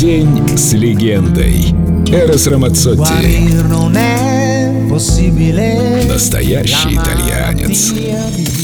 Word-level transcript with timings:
День 0.00 0.56
с 0.56 0.72
легендой. 0.72 1.74
Эрос 2.10 2.46
Рамацотти. 2.46 3.02
Настоящий 6.08 6.94
итальянец. 6.94 7.92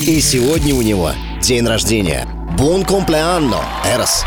И 0.06 0.18
сегодня 0.22 0.74
у 0.74 0.80
него 0.80 1.10
день 1.42 1.66
рождения. 1.66 2.26
Бон 2.56 2.84
комплеанно, 2.84 3.58
Эрос. 3.84 4.24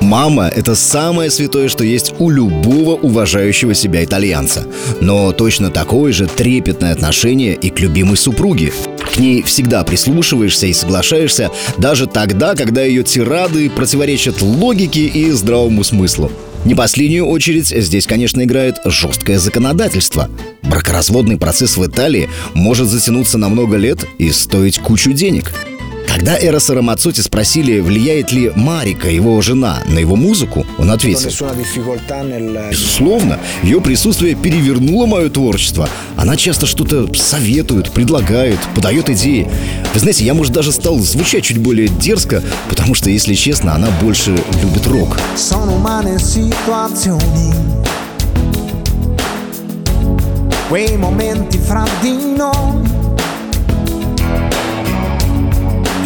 Мама— 0.00 0.48
это 0.56 0.74
самое 0.74 1.30
святое, 1.30 1.68
что 1.68 1.84
есть 1.84 2.14
у 2.18 2.30
любого 2.30 2.94
уважающего 2.94 3.74
себя 3.74 4.02
итальянца. 4.02 4.64
Но 5.02 5.32
точно 5.32 5.70
такое 5.70 6.10
же 6.10 6.26
трепетное 6.26 6.92
отношение 6.92 7.54
и 7.54 7.68
к 7.68 7.80
любимой 7.80 8.16
супруге. 8.16 8.72
К 9.16 9.18
ней 9.18 9.42
всегда 9.42 9.82
прислушиваешься 9.82 10.66
и 10.66 10.74
соглашаешься, 10.74 11.50
даже 11.78 12.06
тогда, 12.06 12.54
когда 12.54 12.82
ее 12.82 13.02
тирады 13.02 13.70
противоречат 13.70 14.42
логике 14.42 15.06
и 15.06 15.30
здравому 15.30 15.84
смыслу. 15.84 16.30
Не 16.66 16.74
последнюю 16.74 17.24
очередь 17.26 17.68
здесь, 17.68 18.06
конечно, 18.06 18.42
играет 18.42 18.76
жесткое 18.84 19.38
законодательство. 19.38 20.28
Бракоразводный 20.62 21.38
процесс 21.38 21.78
в 21.78 21.86
Италии 21.86 22.28
может 22.52 22.88
затянуться 22.88 23.38
на 23.38 23.48
много 23.48 23.78
лет 23.78 24.04
и 24.18 24.30
стоить 24.30 24.80
кучу 24.80 25.12
денег. 25.12 25.50
Когда 26.06 26.38
Эроса 26.38 26.74
Рамацути 26.74 27.20
спросили, 27.20 27.80
влияет 27.80 28.32
ли 28.32 28.50
Марика, 28.54 29.08
его 29.10 29.40
жена, 29.42 29.82
на 29.86 29.98
его 29.98 30.16
музыку, 30.16 30.66
он 30.78 30.90
ответил, 30.90 31.28
«Безусловно, 32.70 33.38
ее 33.62 33.80
присутствие 33.80 34.34
перевернуло 34.34 35.06
мое 35.06 35.28
творчество. 35.28 35.88
Она 36.16 36.36
часто 36.36 36.66
что-то 36.66 37.12
советует, 37.14 37.90
предлагает, 37.90 38.58
подает 38.74 39.10
идеи. 39.10 39.48
Вы 39.92 40.00
знаете, 40.00 40.24
я, 40.24 40.34
может, 40.34 40.52
даже 40.52 40.72
стал 40.72 40.98
звучать 40.98 41.44
чуть 41.44 41.58
более 41.58 41.88
дерзко, 41.88 42.42
потому 42.68 42.94
что, 42.94 43.10
если 43.10 43.34
честно, 43.34 43.74
она 43.74 43.88
больше 44.00 44.30
любит 44.62 44.86
рок». 44.86 45.16
Quei 50.68 50.96
momenti 50.96 51.58
fra 51.58 51.84
di 52.02 52.10
noi 52.36 52.95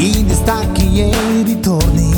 i 0.02 0.24
distacchi 0.24 1.02
e 1.02 1.08
i 1.08 1.42
ritorni. 1.42 2.10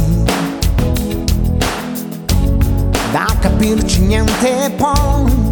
Da 3.11 3.27
capirci 3.41 4.01
niente 4.03 4.73
poi. 4.77 5.52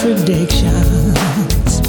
Contradictions. 0.00 1.80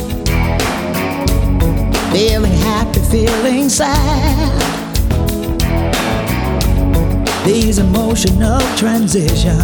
Feeling 2.11 2.51
happy, 2.51 2.99
feeling 3.09 3.69
sad. 3.69 4.51
These 7.45 7.79
emotional 7.79 8.59
transitions. 8.75 9.55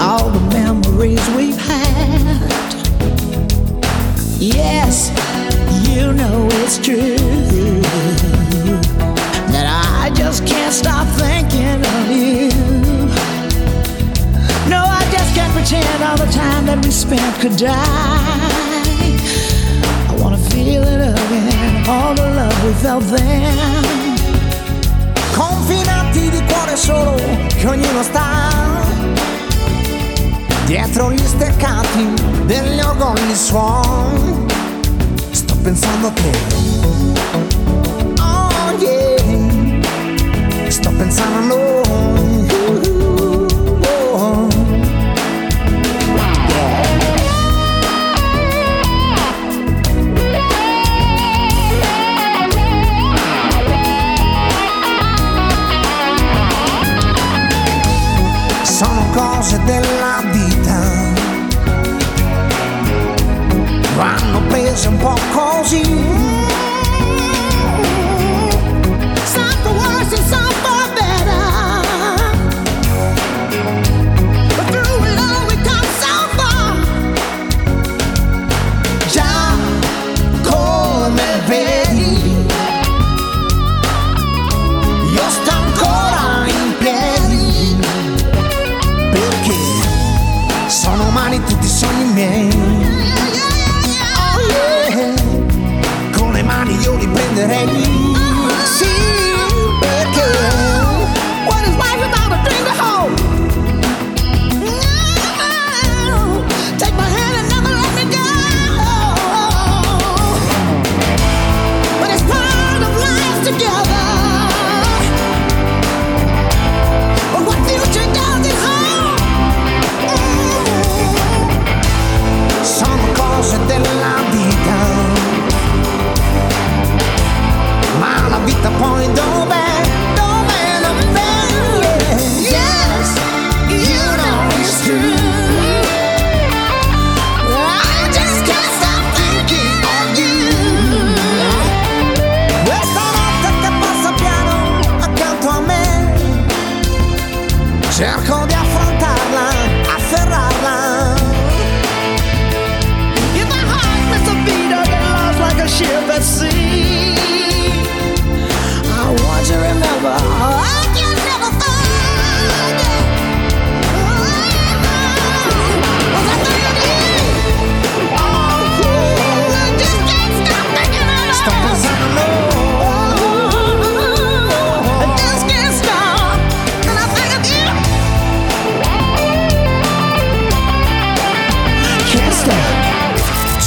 All 0.00 0.30
the 0.30 0.40
memories 0.52 1.28
we've 1.30 1.56
had. 1.56 2.74
Yes, 4.38 5.10
you 5.88 6.12
know 6.12 6.46
it's 6.62 6.78
true. 6.78 7.33
Pretend 15.84 16.02
all 16.02 16.16
the 16.16 16.32
time 16.32 16.66
that 16.66 16.84
we 16.84 16.90
spent 16.90 17.40
could 17.40 17.56
die. 17.56 17.70
I 20.08 20.16
wanna 20.20 20.38
feel 20.38 20.82
it 20.82 21.00
again, 21.00 21.88
all 21.88 22.14
the 22.14 22.22
love 22.22 22.64
we 22.64 22.72
felt 22.74 23.04
then. 23.04 23.84
Confinati 25.34 26.30
di 26.30 26.42
cuore 26.44 26.76
solo 26.76 27.14
che 27.48 27.66
ognuno 27.66 28.02
sta 28.02 28.50
dietro 30.66 31.12
gli 31.12 31.18
steccati 31.18 32.14
degli 32.46 32.80
orgogli 32.80 33.34
suoni. 33.34 34.46
Sto 35.30 35.56
pensando 35.56 36.06
a 36.06 36.10
te. 36.10 36.32
Oh 38.20 38.72
yeah. 38.78 40.70
Sto 40.70 40.90
pensando 40.90 41.38
a 41.38 41.40
noi. 41.40 41.83
Cose 59.44 59.62
della 59.64 60.22
vita. 60.32 61.12
Vanno 63.94 64.40
prese 64.48 64.88
un 64.88 64.96
po' 64.96 65.18
così 65.32 66.33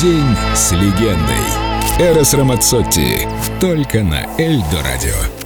День 0.01 0.35
с 0.53 0.73
легендой. 0.73 1.97
Эрос 1.97 2.35
Рамацотти. 2.35 3.27
Только 3.59 4.03
на 4.03 4.27
Эльдо 4.37 4.83
радио. 4.83 5.36